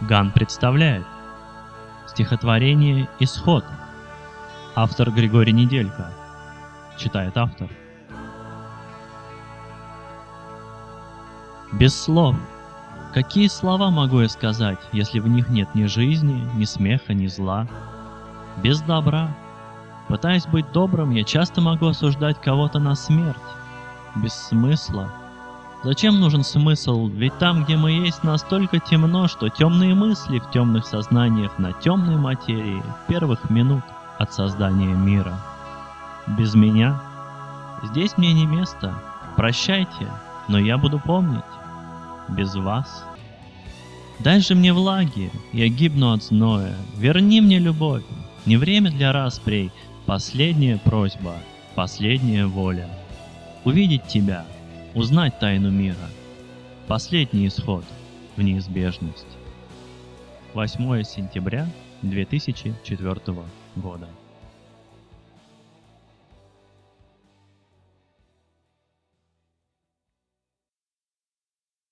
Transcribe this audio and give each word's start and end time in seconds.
Ган 0.00 0.30
представляет 0.30 1.04
стихотворение 2.06 3.08
«Исход». 3.18 3.64
Автор 4.74 5.10
Григорий 5.10 5.52
Неделько. 5.52 6.10
Читает 6.96 7.36
автор. 7.36 7.68
Без 11.72 11.94
слов. 11.94 12.34
Какие 13.12 13.48
слова 13.48 13.90
могу 13.90 14.20
я 14.20 14.28
сказать, 14.28 14.78
если 14.92 15.18
в 15.18 15.28
них 15.28 15.50
нет 15.50 15.74
ни 15.74 15.84
жизни, 15.84 16.48
ни 16.54 16.64
смеха, 16.64 17.12
ни 17.12 17.26
зла? 17.26 17.66
Без 18.62 18.80
добра. 18.80 19.28
Пытаясь 20.08 20.46
быть 20.46 20.70
добрым, 20.72 21.10
я 21.10 21.24
часто 21.24 21.60
могу 21.60 21.88
осуждать 21.88 22.40
кого-то 22.40 22.78
на 22.78 22.94
смерть. 22.94 23.36
Без 24.16 24.32
смысла. 24.32 25.10
Зачем 25.82 26.20
нужен 26.20 26.44
смысл? 26.44 27.08
Ведь 27.08 27.38
там, 27.38 27.64
где 27.64 27.76
мы 27.76 27.92
есть, 27.92 28.22
настолько 28.22 28.80
темно, 28.80 29.28
что 29.28 29.48
темные 29.48 29.94
мысли 29.94 30.38
в 30.38 30.50
темных 30.50 30.86
сознаниях 30.86 31.58
на 31.58 31.72
темной 31.72 32.16
материи 32.16 32.82
первых 33.08 33.48
минут 33.48 33.82
от 34.18 34.34
создания 34.34 34.94
мира. 34.94 35.40
Без 36.26 36.54
меня 36.54 37.00
здесь 37.82 38.18
мне 38.18 38.34
не 38.34 38.44
место. 38.44 38.94
Прощайте, 39.36 40.10
но 40.48 40.58
я 40.58 40.76
буду 40.76 40.98
помнить. 40.98 41.40
Без 42.28 42.54
вас. 42.54 43.02
Дай 44.18 44.40
же 44.40 44.54
мне 44.54 44.74
влаги, 44.74 45.30
я 45.54 45.68
гибну 45.68 46.12
от 46.12 46.22
зноя. 46.22 46.76
Верни 46.98 47.40
мне 47.40 47.58
любовь. 47.58 48.04
Не 48.44 48.58
время 48.58 48.90
для 48.90 49.12
распрей. 49.12 49.72
Последняя 50.04 50.76
просьба, 50.76 51.36
последняя 51.74 52.46
воля. 52.46 52.86
Увидеть 53.64 54.06
тебя— 54.08 54.44
узнать 54.94 55.38
тайну 55.38 55.70
мира. 55.70 55.96
Последний 56.88 57.46
исход 57.46 57.84
в 58.36 58.42
неизбежность. 58.42 59.26
8 60.54 61.04
сентября 61.04 61.68
2004 62.02 63.20
года. 63.76 64.08